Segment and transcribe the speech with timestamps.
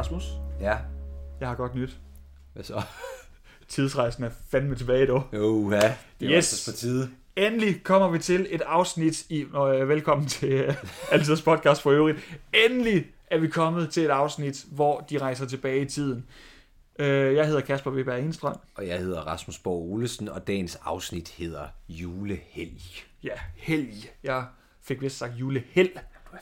[0.00, 0.24] Rasmus,
[0.60, 0.76] Ja,
[1.40, 1.96] jeg har godt nyt.
[2.52, 2.82] hvad så?
[3.68, 5.22] Tidsrejsen er fandme tilbage dog.
[5.32, 6.68] Jo, ja, det er Yes.
[6.70, 7.10] på tide.
[7.36, 9.44] Endelig kommer vi til et afsnit i...
[9.52, 10.76] Nå, øh, velkommen til
[11.12, 12.18] Altidets podcast for øvrigt.
[12.66, 16.26] Endelig er vi kommet til et afsnit, hvor de rejser tilbage i tiden.
[16.98, 18.56] Uh, jeg hedder Kasper Weber Enstrøm.
[18.74, 22.80] Og jeg hedder Rasmus Borg Olesen, og dagens afsnit hedder Julehelg.
[23.24, 23.94] Ja, helg.
[24.24, 24.44] Jeg
[24.82, 25.90] fik vist sagt juleheld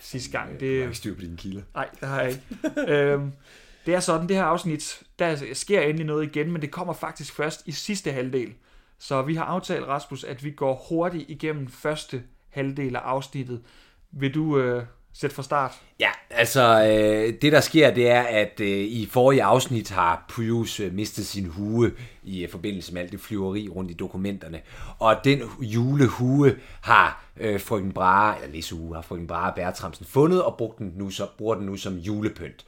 [0.01, 0.51] sidste gang.
[0.53, 1.63] Har Det, ikke styr på dine kilder.
[1.75, 2.93] Nej, det har jeg ikke.
[2.93, 3.33] øhm,
[3.87, 7.35] det er sådan, det her afsnit, der sker endelig noget igen, men det kommer faktisk
[7.35, 8.55] først i sidste halvdel.
[8.99, 13.63] Så vi har aftalt, Rasmus, at vi går hurtigt igennem første halvdel af afsnittet.
[14.11, 15.73] Vil du øh, Sæt fra start?
[16.01, 20.81] Ja, altså øh, det der sker, det er, at øh, i forrige afsnit har Pius
[20.81, 24.61] øh, mistet sin hue i øh, forbindelse med alt det flyveri rundt i dokumenterne.
[24.99, 30.57] Og den julehue har øh, frøken Brahe, eller nissehue, har frøken Brahe Bertramsen fundet og
[30.57, 32.65] brugt den nu, så, bruger den nu som julepynt.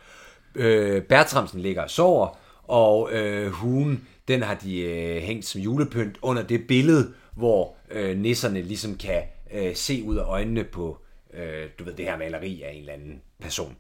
[0.54, 6.18] Øh, Bertramsen ligger og sover, og øh, huen, den har de øh, hængt som julepynt
[6.22, 9.22] under det billede, hvor øh, nisserne ligesom kan
[9.54, 10.98] øh, se ud af øjnene på,
[11.34, 13.76] øh, du ved, det her maleri af en eller anden person.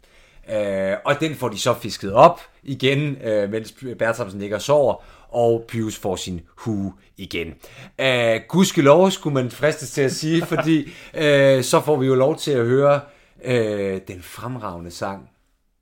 [0.50, 5.04] Øh, og den får de så fisket op igen, øh, mens Bertramsen ligger og sover,
[5.28, 7.54] og Pius får sin hue igen.
[8.00, 12.36] Øh, gudskelov skulle man fristes til at sige, fordi øh, så får vi jo lov
[12.36, 13.00] til at høre
[13.44, 15.30] øh, den fremragende sang,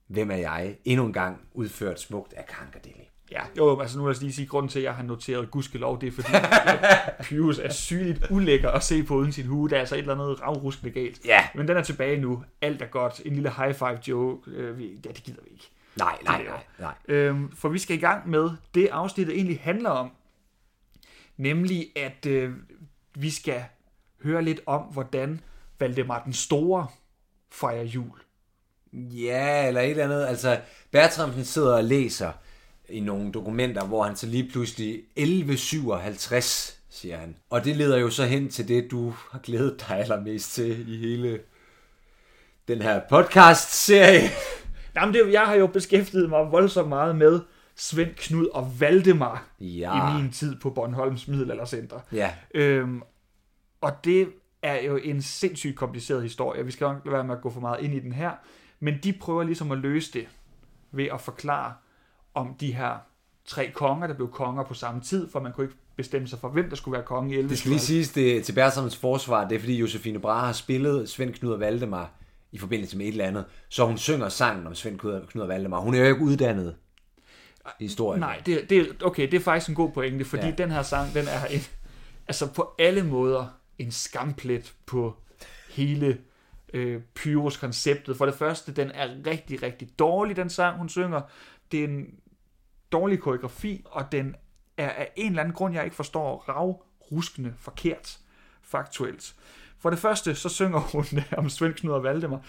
[0.09, 0.77] Hvem er jeg?
[0.85, 3.09] Endnu en gang udført smukt af Kankadeli.
[3.31, 6.01] Ja, jo, altså nu vil jeg lige sige, grunden til, at jeg har noteret gudskelov,
[6.01, 6.33] det er fordi,
[7.29, 9.69] Pius er sygeligt ulækker at se på uden sin hue.
[9.69, 11.25] Der er altså et eller andet ravruskende galt.
[11.25, 11.49] Ja.
[11.55, 12.45] Men den er tilbage nu.
[12.63, 13.21] Alt er godt.
[13.25, 14.51] En lille high five joke.
[14.51, 15.71] Øh, ja, det gider vi ikke.
[15.97, 16.95] Nej, nej, nej, nej.
[17.09, 20.11] Øhm, for vi skal i gang med det afsnittet egentlig handler om.
[21.37, 22.53] Nemlig, at øh,
[23.15, 23.65] vi skal
[24.23, 25.41] høre lidt om, hvordan
[25.81, 26.87] Valdemar den Store
[27.53, 28.21] fejrer jul.
[28.93, 30.27] Ja, eller et eller andet.
[30.27, 30.61] Altså,
[30.91, 32.33] Bertramsen sidder og læser
[32.89, 37.37] i nogle dokumenter, hvor han så lige pludselig 1157, siger han.
[37.51, 40.97] Og det leder jo så hen til det, du har glædet dig allermest til i
[40.99, 41.41] hele
[42.69, 44.29] den her podcast-serie.
[44.97, 47.41] Jamen, det, jeg har jo beskæftiget mig voldsomt meget med
[47.77, 50.19] Svend Knud og Valdemar Ja.
[50.19, 52.01] i min tid på Bornholms Middelaldercenter.
[52.13, 53.03] Ja, Øhm,
[53.81, 54.29] og det
[54.63, 56.65] er jo en sindssygt kompliceret historie.
[56.65, 58.31] Vi skal nok lade være med at gå for meget ind i den her.
[58.81, 60.29] Men de prøver ligesom at løse det
[60.93, 61.73] ved at forklare
[62.35, 62.97] om de her
[63.45, 66.49] tre konger, der blev konger på samme tid, for man kunne ikke bestemme sig for,
[66.49, 67.51] hvem der skulle være konge i 11.
[67.51, 71.09] det skal lige siges det, til Bertramsens forsvar, det er fordi Josefine Brahe har spillet
[71.09, 72.11] Svend Knud og Valdemar
[72.53, 75.81] i forbindelse med et eller andet, så hun synger sangen om Svend Knud og Valdemar.
[75.81, 76.75] Hun er jo ikke uddannet
[77.81, 78.21] i historien.
[78.21, 80.47] Nej, det, det, okay, det er faktisk en god pointe, fordi.
[80.47, 80.53] Ja.
[80.53, 81.61] den her sang, den er en,
[82.29, 83.47] altså på alle måder
[83.79, 85.17] en skamplet på
[85.71, 86.19] hele
[86.75, 88.17] øh, Pyrus-konceptet.
[88.17, 91.21] For det første, den er rigtig, rigtig dårlig, den sang, hun synger.
[91.73, 92.07] Det er en
[92.93, 94.37] dårlig koreografi, og den
[94.77, 98.19] er af en eller anden grund, jeg ikke forstår, ravruskende forkert,
[98.63, 99.35] faktuelt.
[99.79, 101.05] For det første, så synger hun
[101.39, 102.41] om Svend, Knud og Valdemar.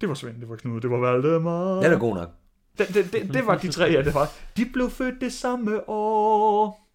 [0.00, 1.74] Det var Svend, det var Knud, det var Valdemar.
[1.74, 2.28] Den er god nok.
[2.78, 4.28] Det, det, det, det var de tre, ja, det var.
[4.56, 6.89] De blev født det samme år.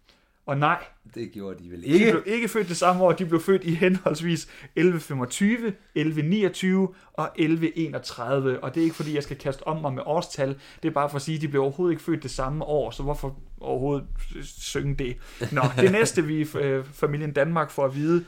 [0.46, 0.84] Og nej,
[1.14, 2.10] Det gjorde de vel de ikke.
[2.10, 3.12] blev ikke født det samme år.
[3.12, 4.42] De blev født i henholdsvis
[4.76, 8.60] 1125, 1129 og 1131.
[8.64, 10.58] Og det er ikke fordi, jeg skal kaste om mig med årstal.
[10.82, 12.90] Det er bare for at sige, at de blev overhovedet ikke født det samme år.
[12.90, 14.06] Så hvorfor overhovedet
[14.44, 15.16] synge det?
[15.52, 18.24] Nå, det næste, vi øh, familien Danmark får at vide,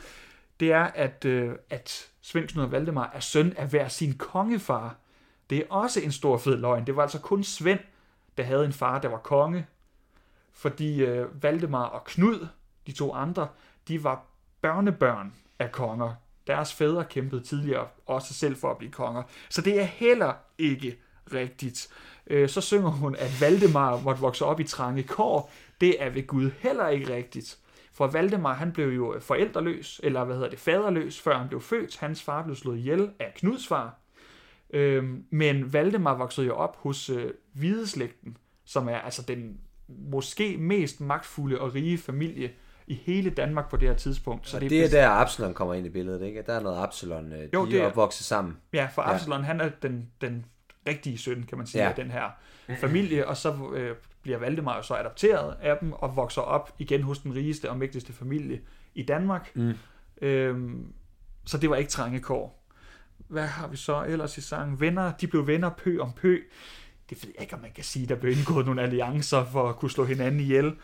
[0.61, 4.97] det er, at, øh, at Svend Knud og Valdemar er søn af hver sin kongefar.
[5.51, 6.87] Det er også en stor fed løgn.
[6.87, 7.81] Det var altså kun Svend,
[8.37, 9.67] der havde en far, der var konge.
[10.59, 12.47] Fordi øh, Valdemar og Knud,
[12.87, 13.49] de to andre,
[13.89, 14.27] de var
[14.63, 16.15] børnebørn af konger.
[16.47, 19.23] Deres fædre kæmpede tidligere også selv for at blive konger.
[19.49, 20.99] Så det er heller ikke
[21.33, 21.89] rigtigt.
[22.27, 25.53] Øh, så synger hun, at Valdemar måtte vokse op i trange kår.
[25.81, 27.59] Det er ved Gud heller ikke rigtigt.
[27.93, 31.61] For Valdemar, han blev jo øh, forældreløs, eller hvad hedder det, faderløs, før han blev
[31.61, 31.97] født.
[31.97, 33.99] Hans far blev slået ihjel af Knuds far.
[34.71, 41.01] Øhm, men Valdemar voksede jo op hos øh, Hvideslægten, som er altså den måske mest
[41.01, 42.51] magtfulde og rige familie
[42.87, 44.49] i hele Danmark på det her tidspunkt.
[44.49, 46.43] Så Og det, det er der Absalon kommer ind i billedet, ikke?
[46.47, 48.57] Der er noget Absalon, øh, Jo, de det er opvokset sammen.
[48.73, 49.15] Ja, for Ja.
[49.15, 50.45] Absalon, han er den, den
[50.89, 51.89] rigtige søn, kan man sige, Ja.
[51.89, 52.25] af den her
[52.81, 57.03] familie, og så øh, bliver Valdemar jo så adopteret af dem, og vokser op igen
[57.03, 58.61] hos den rigeste og mægtigste familie
[58.95, 59.51] i Danmark.
[59.57, 59.73] Mm.
[60.23, 60.93] Øhm,
[61.47, 62.65] så det var ikke trange kår.
[63.29, 64.81] Hvad har vi så ellers i sangen?
[64.81, 66.37] Venner, de blev venner pø om pø.
[67.11, 69.77] Det ved jeg ikke, om man kan sige, der blev indgået nogle alliancer for at
[69.77, 70.75] kunne slå hinanden ihjel.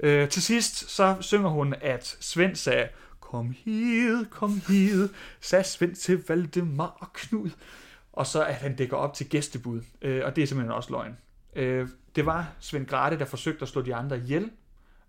[0.00, 2.88] Øh, til sidst så synger hun, at Svend sagde,
[3.20, 5.08] kom hid, kom hid,
[5.40, 7.50] sagde Svend til Valdemar og Knud.
[8.12, 9.80] Og så at han dækker op til gæstebud.
[10.02, 11.16] Øh, og det er simpelthen også løgn.
[11.56, 14.50] Øh, det var Svend Grate, der forsøgte at slå de andre ihjel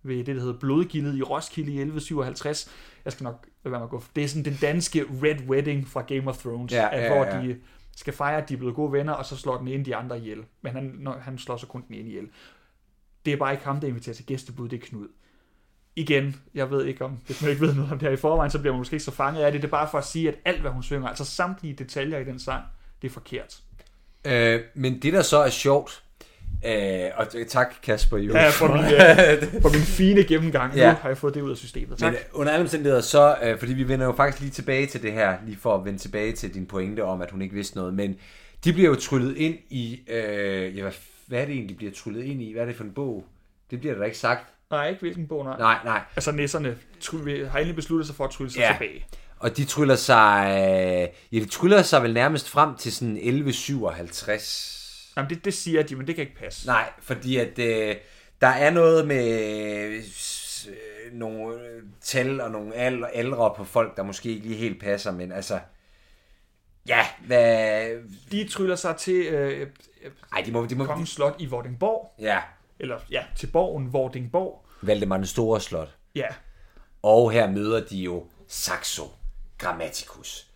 [0.02, 2.70] ved det, der hedder Blodgildet i Roskilde i 1157.
[3.04, 4.02] Jeg skal nok lade være med at gå.
[4.16, 7.24] Det er sådan den danske Red Wedding fra Game of Thrones, Ja, at, ja, hvor
[7.24, 7.42] ja.
[7.42, 7.56] de
[7.96, 10.18] skal fejre, at de er blevet gode venner, og så slår den ene de andre
[10.18, 10.44] ihjel.
[10.62, 12.28] Men han, når, han slår så kun den ene ihjel.
[13.24, 15.08] Det er bare ikke ham, der inviterer til gæstebud, det er Knud.
[15.96, 18.50] Igen, jeg ved ikke om, hvis man ikke ved noget om det her i forvejen,
[18.50, 19.62] så bliver man måske ikke så fanget af det.
[19.62, 22.24] Det er bare for at sige, at alt, hvad hun synger, altså samtlige detaljer i
[22.24, 22.64] den sang,
[23.02, 23.60] det er forkert.
[24.24, 26.04] Øh, men det, der så er sjovt,
[26.66, 28.32] øh, og tak Kasper jo.
[28.32, 28.84] Ja, for min,
[29.54, 30.74] øh, for min fine gennemgang.
[30.76, 30.90] Ja.
[30.92, 31.98] Nu har jeg fået det ud af systemet.
[31.98, 32.12] Tak.
[32.12, 35.02] Men øh, under alle omstændigheder, så, øh, fordi vi vender jo faktisk lige tilbage til
[35.02, 37.76] det her, lige for at vende tilbage til din pointe om, at hun ikke vidste
[37.76, 38.16] noget, men
[38.64, 40.92] de bliver jo tryllet ind i, øh, ja, hvad,
[41.26, 42.52] hvad er det egentlig, de bliver tryllet ind i?
[42.52, 43.24] Hvad er det for en bog?
[43.70, 44.46] Det bliver der ikke sagt.
[44.70, 45.58] Nej, ikke hvilken bog, nej.
[45.58, 46.00] Nej, nej.
[46.16, 48.76] Altså nisserne try- har endelig besluttet sig for at trylle sig Ja.
[48.78, 49.06] tilbage.
[49.38, 54.85] Og de tryller sig, øh, ja, de tryller sig vel nærmest frem til sådan 1157.
[55.16, 56.66] Jamen, det, det siger de, men det kan ikke passe.
[56.66, 57.96] Nej, fordi at øh,
[58.40, 59.28] der er noget med
[59.88, 60.02] øh,
[60.68, 64.80] øh, nogle øh, tal og nogle al- aldre på folk, der måske ikke lige helt
[64.80, 65.58] passer, men altså,
[66.88, 67.90] ja, hvad...
[68.30, 69.60] De tryller sig til øh,
[70.02, 70.66] øh, Ej, de må...
[70.66, 72.14] De må Kongens Slot i Vordingborg.
[72.18, 72.40] ja,
[72.78, 74.66] Eller ja, til borgen Vordingborg.
[74.82, 75.96] Valdemar den Store Slot.
[76.14, 76.26] Ja,
[77.02, 79.02] Og her møder de jo Saxo
[79.58, 80.46] Grammaticus.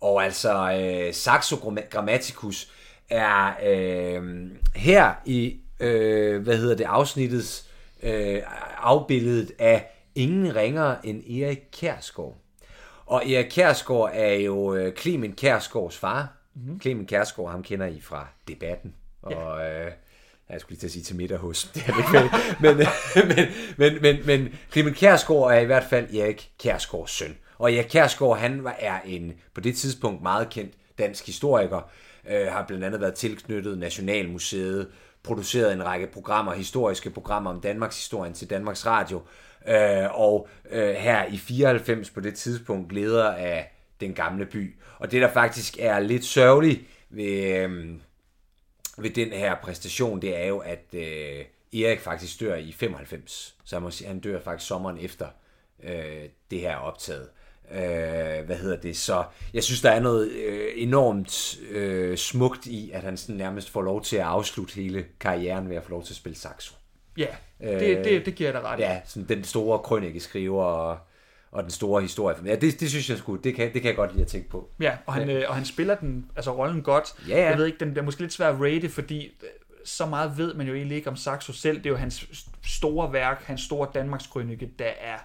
[0.00, 2.72] Og altså, øh, Saxo Gram- Grammaticus
[3.10, 7.68] er øh, her i, øh, hvad hedder det, afsnittets
[8.02, 8.42] øh,
[8.78, 12.36] afbilledet af ingen ringere end Erik Kærsgaard.
[13.06, 16.32] Og Erik Kærsgaard er jo øh, Clement Kærsgaards far.
[16.54, 16.80] Mm-hmm.
[16.80, 18.94] Clement Kærsgaard, ham kender I fra debatten.
[19.22, 19.92] Og øh,
[20.48, 21.64] jeg skulle lige til at sige til middag hos.
[21.74, 22.76] Det er ikke, men,
[23.36, 27.36] men, men, men, men Clement Kærsgaard er i hvert fald Erik Kærsgaards søn.
[27.58, 31.90] Og Erik Kærsgaard, han var, er en på det tidspunkt meget kendt dansk historiker,
[32.28, 34.88] øh, har blandt andet været tilknyttet Nationalmuseet,
[35.22, 39.22] produceret en række programmer, historiske programmer om Danmarks historien til Danmarks Radio,
[39.68, 44.76] øh, og øh, her i 94 på det tidspunkt leder af den gamle by.
[44.98, 46.80] Og det, der faktisk er lidt sørgeligt
[47.10, 47.90] ved, øh,
[48.98, 51.44] ved den her præstation, det er jo, at øh,
[51.74, 53.56] Erik faktisk dør i 95.
[53.64, 55.28] Så må han dør faktisk sommeren efter
[55.82, 57.22] øh, det her optaget.
[57.22, 57.45] Øh,
[58.46, 58.96] hvad hedder det?
[58.96, 59.24] Så
[59.54, 63.82] jeg synes, der er noget øh, enormt øh, smukt i, at han sådan nærmest får
[63.82, 66.74] lov til at afslutte hele karrieren ved at få lov til at spille saxo.
[67.16, 67.26] ja.
[67.60, 68.78] Det, det, det giver dig ret.
[68.80, 70.98] Ja, sådan den store krønikeskriver og,
[71.50, 72.36] og den store historie.
[72.44, 74.48] Ja, det, det synes jeg sgu, det kan, det kan jeg godt lide at tænke
[74.48, 74.70] på.
[74.80, 77.14] Ja, og han, øh, og han spiller den, altså rollen godt.
[77.28, 77.48] Ja, ja.
[77.48, 79.48] Jeg ved ikke, den, er måske lidt svær at rate, fordi øh,
[79.84, 81.76] så meget ved man jo egentlig ikke om Saxo selv.
[81.78, 85.18] Det er jo hans st- store værk, hans store Danmarks krønike, der er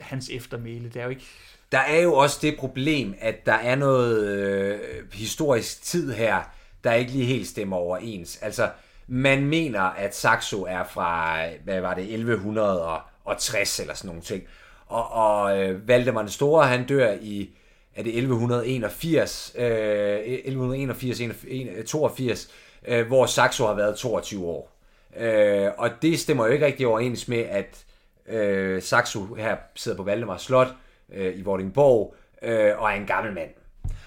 [0.00, 0.88] hans eftermæle.
[0.88, 1.26] Det er jo ikke...
[1.72, 4.78] Der er jo også det problem, at der er noget øh,
[5.12, 6.42] historisk tid her,
[6.84, 8.38] der ikke lige helt stemmer overens.
[8.42, 8.70] Altså,
[9.06, 14.42] man mener, at Saxo er fra, hvad var det, 1160 eller sådan nogle ting.
[14.86, 17.50] Og, og øh, Valdemar den Store, han dør i,
[17.96, 22.48] er det 1181, øh, 1181, 82,
[22.88, 24.72] øh, hvor Saxo har været 22 år.
[25.16, 27.84] Øh, og det stemmer jo ikke rigtig overens med, at
[28.30, 30.68] øh, Saxo her sidder på Valdemar Slot
[31.12, 33.50] øh, i Vordingborg øh, og er en gammel mand.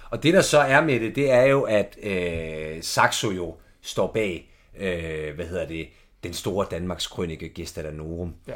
[0.10, 4.08] Og det der så er med det, det er jo, at øh, Saxo jo står
[4.08, 5.88] bag, øh, hvad hedder det,
[6.24, 8.34] den store Danmarks krønike Gesta Danorum.
[8.48, 8.54] Ja.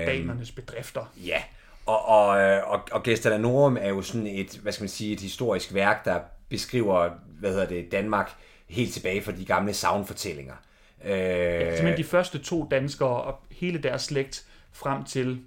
[0.00, 1.12] Øh, Danernes bedrifter.
[1.16, 1.42] Ja,
[1.86, 5.12] og, og, øh, og, og Gesta Danorum er jo sådan et, hvad skal man sige,
[5.12, 8.30] et historisk værk, der beskriver, hvad hedder det, Danmark
[8.68, 10.54] helt tilbage fra de gamle savnfortællinger.
[11.04, 14.44] Øh, Ja, simpelthen de første to danskere og hele deres slægt
[14.78, 15.40] frem til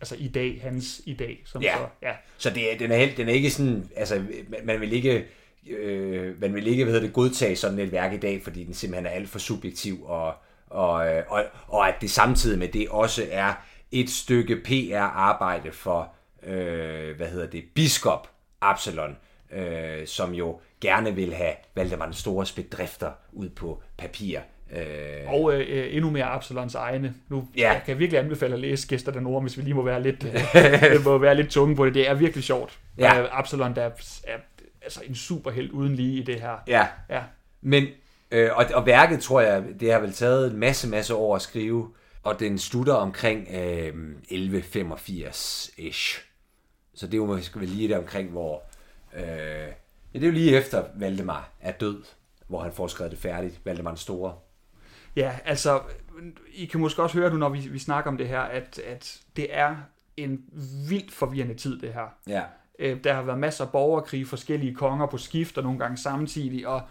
[0.00, 1.42] altså i dag, hans i dag.
[1.46, 1.76] Som Ja.
[1.78, 2.12] Så, ja.
[2.38, 5.26] Så det, er- den, er, helt- den er ikke sådan, altså man- man vil ikke,
[5.70, 8.74] øh, man vil ikke hvad hedder det, godtage sådan et værk i dag, fordi den
[8.74, 10.34] simpelthen er alt for subjektiv, og,
[10.66, 13.52] og, øh, og, og at det samtidig med det også er
[13.92, 16.12] et stykke PR-arbejde for,
[16.42, 19.16] øh, hvad hedder det, biskop Absalon,
[19.52, 24.40] øh, som jo gerne vil have Valdemar den Stores bedrifter ud på papir.
[24.72, 27.14] Øh, Og øh, endnu mere Absalons egne.
[27.28, 27.72] Nu Ja.
[27.72, 30.02] jeg kan jeg virkelig anbefale at læse Gæster den ord, hvis vi lige må være
[30.02, 30.24] lidt,
[30.94, 31.94] øh, må være lidt tunge på det.
[31.94, 32.78] Det er virkelig sjovt.
[32.98, 33.20] Ja.
[33.22, 33.90] Øh, Absalon, der er,
[34.24, 34.36] er
[34.82, 36.56] altså en superheld uden lige i det her.
[36.66, 37.22] ja, Ja.
[37.60, 37.86] Men,
[38.30, 41.42] øh, og, og værket, tror jeg, det har vel taget en masse, masse år at
[41.42, 41.88] skrive,
[42.22, 43.92] og den slutter omkring øh,
[44.30, 46.22] 1185-ish.
[46.94, 48.62] Så det er jo måske lige der omkring, hvor...
[49.16, 49.22] Øh,
[50.14, 52.02] ja, det er jo lige efter Valdemar er død,
[52.48, 54.34] hvor han får skrevet det færdigt, Valdemar den Store.
[55.16, 55.80] Ja, altså,
[56.52, 59.20] I kan måske også høre nu, når vi, vi snakker om det her, at, at
[59.36, 59.76] det er
[60.16, 60.40] en
[60.88, 62.14] vildt forvirrende tid, det her.
[62.26, 62.42] Ja.
[62.78, 66.68] Øh, Der har været masser af borgerkrig, forskellige konger på skift, og nogle gange samtidig,
[66.68, 66.82] og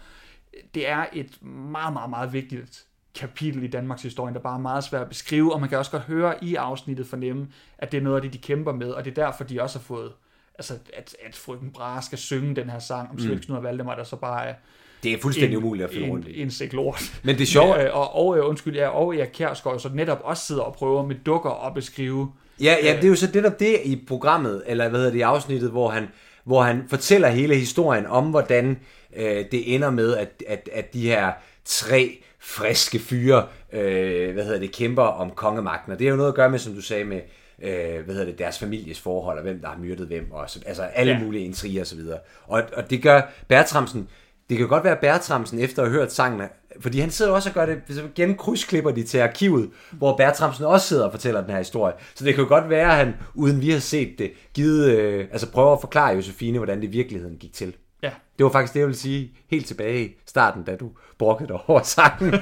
[0.74, 4.84] det er et meget, meget, meget vigtigt kapitel i Danmarks historie, der bare er meget
[4.84, 7.48] svært at beskrive, og man kan også godt høre i afsnittet fornemme,
[7.78, 9.78] at det er noget af det, de kæmper med, og det er derfor, de også
[9.78, 10.12] har fået,
[10.54, 13.94] altså at, at frøken Brahe skal synge den her sang om Svend Knud og Valdemar,
[13.94, 14.54] der så bare er
[15.02, 16.42] Det er fuldstændig en, umuligt at finde rundt i.
[16.42, 17.02] en sæk lort.
[17.22, 20.20] Men det er sjovt, Ja, og, og, øh, undskyld, ja, og Erik Kjærsgaard så netop
[20.24, 22.32] også sidder og prøver med dukker at beskrive,
[22.62, 25.22] Ja, ja, det er jo så netop det i programmet, eller hvad hedder det, i
[25.22, 26.06] afsnittet, hvor han,
[26.44, 28.78] hvor han fortæller hele historien om, hvordan
[29.16, 31.32] øh, det ender med, at, at, at de her
[31.64, 35.92] tre friske fyre, øh, hvad hedder det, kæmper om kongemagten.
[35.92, 37.20] Og det er jo noget at gøre med, som du sagde, med
[37.62, 40.60] øh, hvad hedder det, deres families forhold, og hvem der har myrdet hvem, og så,
[40.66, 41.18] altså alle Ja.
[41.18, 42.18] mulige intriger og så videre.
[42.46, 44.08] Og, og det gør Bertramsen,
[44.50, 46.48] det kan godt være Bertramsen, efter at have hørt sangen,
[46.80, 50.64] fordi han sidder også og gør det, så igen krydsklipper de til arkivet, hvor Bertramsen
[50.64, 51.94] også sidder og fortæller den her historie.
[52.14, 55.50] Så det kan godt være, at han, uden vi har set det, givet, øh, altså
[55.50, 57.74] prøver at forklare Josefine, hvordan det i virkeligheden gik til.
[58.02, 61.48] ja, Det var faktisk det, jeg ville sige helt tilbage i starten, da du brokkede
[61.48, 62.30] dig over sangen.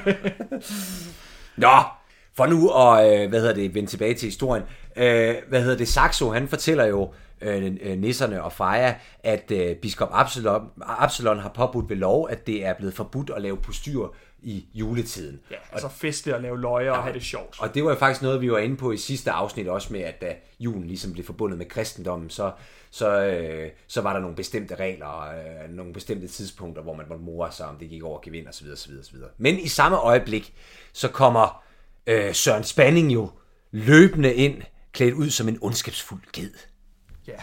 [1.57, 1.71] Nå,
[2.37, 4.63] for nu at, øh, hvad hedder det, vende tilbage til historien.
[4.95, 9.75] Øh, hvad hedder det, Saxo, han fortæller jo øh, øh, nisserne og Freja, at øh,
[9.75, 14.07] biskop Absalon, Absalon har påbudt ved lov, at det er blevet forbudt at lave postyr
[14.43, 15.39] i juletiden.
[15.51, 17.61] ja, altså feste og lave løjer og have det sjovt.
[17.61, 20.01] Og det var jo faktisk noget, vi var inde på i sidste afsnit også med,
[20.01, 22.51] at da julen ligesom blev forbundet med kristendommen, så,
[22.91, 27.23] så, øh, så var der nogle bestemte regler, øh, nogle bestemte tidspunkter, hvor man måtte
[27.23, 28.67] more sig, om det gik over gevind osv.
[28.73, 29.15] osv., osv.
[29.37, 30.53] Men i samme øjeblik,
[30.93, 31.63] så kommer
[32.07, 33.29] øh, Søren Spanning jo
[33.71, 36.51] løbende ind, klædt ud som en ondskabsfuld ged.
[37.27, 37.37] Ja,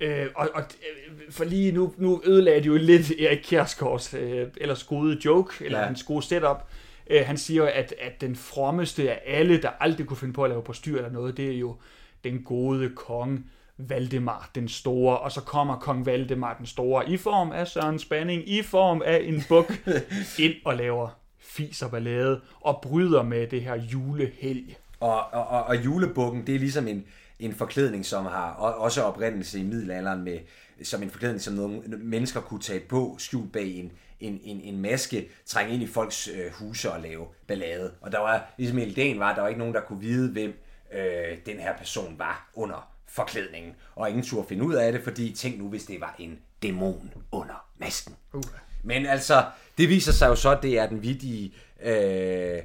[0.00, 4.48] øh, og, og øh, for lige nu, nu ødelagde de jo lidt Erik Kjærsgaards øh,
[4.56, 5.82] ellers gode joke, eller ja.
[5.82, 5.88] Ja.
[5.88, 6.68] hans gode setup.
[7.10, 10.44] Øh, han siger jo, at, at den frommeste af alle, der aldrig kunne finde på
[10.44, 11.76] at lave på styr eller noget, det er jo
[12.24, 13.42] den gode konge
[13.88, 18.48] Valdemar den Store, og så kommer kong Valdemar den Store i form af Søren Spanning,
[18.48, 19.72] i form af en buk,
[20.44, 24.76] ind og laver fis og ballade, og bryder med det her julehelg.
[25.00, 27.04] Og, og, og, og julebukken, det er ligesom en,
[27.38, 30.38] en forklædning, som har også oprindelse i middelalderen, med,
[30.82, 34.80] som en forklædning, som nogle mennesker kunne tage på, skjult bag en, en, en, en
[34.80, 37.94] maske, trænge ind i folks øh, huse og lave ballade.
[38.00, 40.62] Og der var, ligesom hele ideen var, der var ikke nogen, der kunne vide, hvem
[40.94, 43.72] øh, den her person var under forklædningen.
[43.94, 47.12] Og ingen turde finde ud af det, fordi tænk nu, hvis det var en dæmon
[47.32, 48.16] under masken.
[48.32, 48.42] Uh.
[48.82, 49.44] Men altså,
[49.78, 52.62] det viser sig jo så, at det er den vidige øh,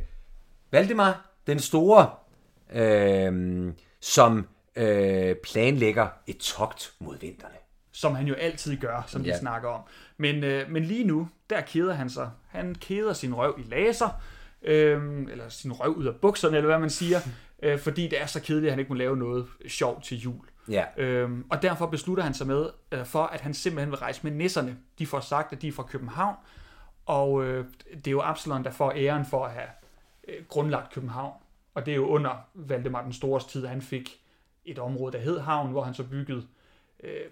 [0.72, 2.10] Valdemar, den store,
[2.74, 7.54] øh, som øh, planlægger et togt mod vinterne.
[7.92, 9.32] som han jo altid gør, som ja.
[9.34, 9.82] Vi snakker om.
[10.18, 12.30] Men, øh, men lige nu, der keder han sig.
[12.48, 14.22] Han keder sin røv i laser,
[14.62, 17.20] øh, eller sin røv ud af bukserne, eller hvad man siger,
[17.64, 20.46] øh, fordi det er så kedeligt, at han ikke må lave noget sjovt til jul.
[20.70, 20.86] Ja.
[20.98, 24.32] Øhm, og derfor beslutter han sig med øh, for, at han simpelthen vil rejse med
[24.32, 24.78] nisserne.
[25.00, 26.36] De får sagt, at de er fra København,
[27.06, 29.68] og øh, det er jo Absalon, der får æren for at have
[30.28, 31.34] øh, grundlagt København.
[31.74, 34.20] Og det er jo under Valdemar den Stores tid, at han fik
[34.66, 36.48] et område, der hed Havn, hvor han så byggede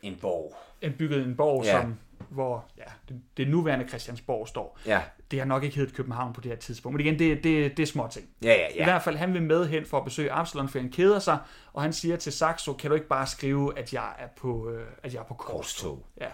[0.01, 0.55] En borg.
[0.83, 1.81] han byggede en borg, ja.
[1.81, 1.97] som,
[2.29, 4.79] hvor ja, det, det nuværende Christiansborg står.
[4.85, 5.01] Ja.
[5.31, 6.97] Det har nok ikke heddet København på det her tidspunkt.
[6.97, 8.25] Men igen, det, det, det er små ting.
[8.43, 8.83] Ja, ja, I ja.
[8.83, 11.37] hvert fald, han vil med hen for at besøge Absalon, for han keder sig,
[11.73, 14.87] og han siger til Saxo, kan du ikke bare skrive, at jeg er på, øh,
[15.03, 16.05] at jeg er på korstog?
[16.21, 16.27] Ja.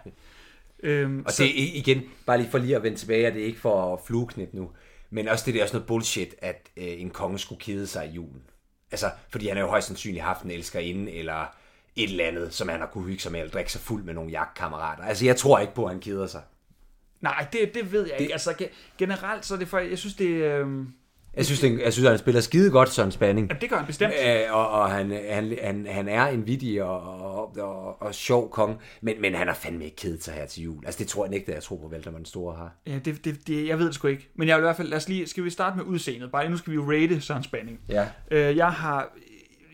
[0.84, 3.42] Øhm, Og det er i- igen, bare lige for lige at vende tilbage, og det
[3.42, 4.70] er ikke for at flueknip nu,
[5.10, 8.08] men også det der er også noget bullshit, at øh, en konge skulle kede sig
[8.08, 8.44] i julen.
[8.92, 11.56] Altså, fordi han har jo højst sandsynligt haft en elskerinde, eller
[11.96, 14.14] et eller andet, som han har kunne hygge sig med, eller drikke sig fuld med
[14.14, 15.04] nogle jagtkammerater.
[15.04, 16.42] Altså, jeg tror ikke på, at han keder sig.
[17.22, 18.34] Nej, det, det ved jeg ikke.
[18.34, 20.68] Altså, ge- generelt så er det for, jeg synes, det, øh,
[21.38, 23.48] Jeg synes, det, jeg synes han spiller skide godt, Søren Spanning.
[23.50, 24.14] jamen, det gør han bestemt.
[24.26, 28.50] Øh, og, og han, han, han, han er en vittig og, og, og, og sjov
[28.52, 30.86] konge, men, men han har fandme ikke kedet sig her til jul.
[30.86, 32.74] Altså, det tror jeg ikke, at jeg tror på, Valdemar den Store har.
[32.88, 34.30] Ja, det, det, det, jeg ved det sgu ikke.
[34.36, 36.32] Men jeg vil i hvert fald, lad os lige, skal vi starte med udseendet?
[36.32, 37.80] Bare nu skal vi jo rate Søren Spanning.
[37.90, 38.08] Ja.
[38.32, 39.10] Øh, jeg har,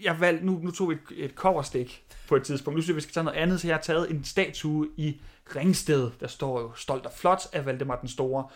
[0.03, 2.75] jeg valgt, nu, nu tog vi et, et coverstik på et tidspunkt.
[2.75, 5.21] Nu synes jeg, vi skal tage noget andet, så jeg har taget en statue i
[5.55, 8.47] Ringsted, der står jo stolt og flot af Valdemar den Store.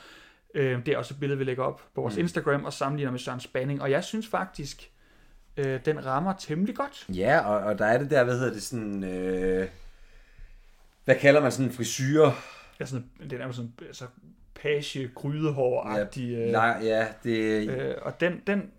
[0.54, 2.20] Øh, det er også et billede, vi lægger op på vores mm.
[2.20, 3.82] Instagram og sammenligner med Søren Spanning.
[3.82, 4.92] Og jeg synes faktisk,
[5.58, 7.06] øh, den rammer temmelig godt.
[7.10, 9.04] Ja, og, og der er det der, hvad hedder det, sådan...
[9.04, 9.68] Øh,
[11.06, 12.30] hvad kalder man sådan en frisyr?
[12.80, 14.06] Ja, sådan, den er jo sådan altså,
[14.62, 16.36] page grydehår-agtig.
[16.36, 18.72] Øh, Nej, ja, det, øh, og den, den,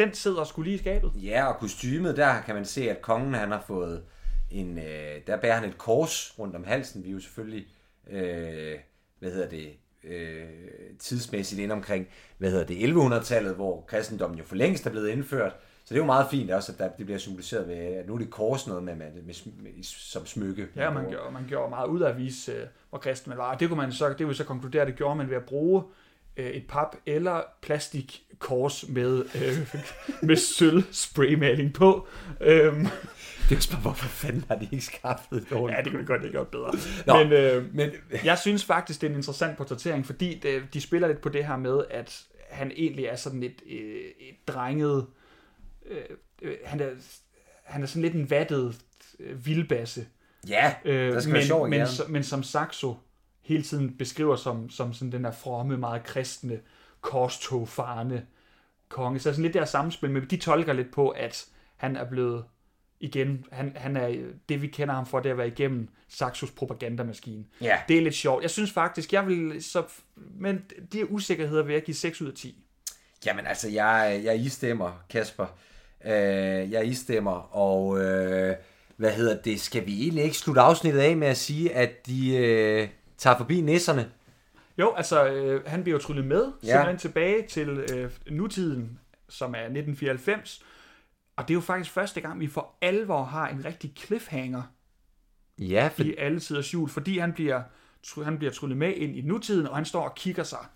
[0.00, 1.12] den sidder sgu lige i skabet.
[1.14, 4.02] ja, og kostymet, der kan man se, at kongen han har fået
[4.50, 4.78] en...
[4.78, 7.04] Øh, der bærer han et kors rundt om halsen.
[7.04, 7.66] Vi er jo selvfølgelig,
[8.10, 8.78] øh,
[9.18, 9.70] hvad hedder det,
[10.04, 10.44] øh,
[10.98, 15.52] tidsmæssigt ind omkring, hvad hedder det, 1100-tallet, hvor kristendommen jo for længst er blevet indført.
[15.84, 18.14] Så det er jo meget fint også, at der, det bliver symboliseret ved, at nu
[18.14, 20.68] er det kors noget med, med, med, med som smykke.
[20.76, 23.54] Ja, man gjorde, man gjorde meget ud af at vise, øh, hvor kristen man var.
[23.54, 25.82] Og det kunne man så, det vil så konkludere, det gjorde man ved at bruge
[26.36, 29.74] øh, et pap eller plastik kors med, øh,
[30.28, 32.08] med sølv spraymaling på.
[32.40, 32.86] Øhm,
[33.48, 36.20] Det er også bare, hvorfor fanden har de ikke skaffet det ja, det kunne godt
[36.20, 36.72] have gjort bedre.
[37.06, 37.90] Nå, Men, øh, men
[38.24, 41.44] jeg synes faktisk, det er en interessant portrættering, fordi det, de spiller lidt på det
[41.46, 45.06] her med, at han egentlig er sådan et, øh, et drenget...
[45.86, 45.96] Øh,
[46.42, 46.90] øh, han, er,
[47.64, 48.76] han er sådan lidt en vattet
[49.20, 50.06] øh, vildbasse.
[50.48, 52.96] ja, Øh, der skal men, være sjov men, men som Saxo
[53.42, 56.60] hele tiden beskriver som, som sådan den der fromme, meget kristne,
[57.00, 58.26] korstogfarende
[58.88, 59.18] konge.
[59.18, 62.44] Så sådan lidt der samspil, men de tolker lidt på, at han er blevet
[63.00, 64.16] igen, han, han er
[64.48, 67.44] det vi kender ham for, det er at være igennem Saxos propagandamaskine.
[67.60, 67.78] Ja.
[67.88, 68.42] Det er lidt sjovt.
[68.42, 69.82] Jeg synes faktisk, jeg vil så,
[70.16, 72.64] men de usikkerheder vil jeg give 6 ud af 10.
[73.26, 75.46] Jamen altså, jeg, jeg istemmer, Kasper.
[76.04, 78.56] Øh, jeg istemmer, og øh,
[78.96, 79.60] hvad hedder det?
[79.60, 82.88] Skal vi egentlig ikke slutte afsnittet af med at sige, at de øh,
[83.20, 84.10] tager forbi nisserne?
[84.78, 86.68] Jo, altså, øh, han bliver jo tryllet med, Ja.
[86.68, 88.98] simpelthen tilbage til øh, nutiden,
[89.28, 90.62] som er 1994.
[91.36, 94.62] Og det er jo faktisk første gang, vi for alvor har en rigtig cliffhanger
[95.58, 97.62] Ja, for, i alle tiders jul, fordi han bliver,
[98.24, 100.66] han bliver tryllet med ind i nutiden, og han står og kigger sig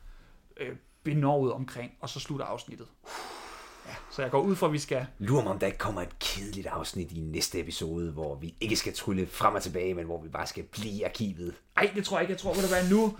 [0.56, 2.86] øh, benovet omkring, og så slutter afsnittet.
[3.88, 5.06] Ja, så jeg går ud fra, at vi skal...
[5.18, 8.76] lurer mig, om der ikke kommer et kedeligt afsnit i næste episode, hvor vi ikke
[8.76, 11.54] skal trylle frem og tilbage, men hvor vi bare skal blive i arkivet.
[11.76, 12.32] Ej, det tror jeg ikke.
[12.32, 13.16] Jeg tror, at det være nu...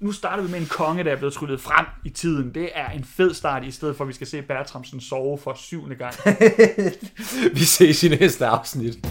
[0.00, 2.54] Nu starter vi med en konge, der er blevet tryllet frem i tiden.
[2.54, 5.54] Det er en fed start, i stedet for at vi skal se Bertramsen sove for
[5.54, 6.14] syvende gang.
[7.58, 9.06] vi ses i næste afsnit.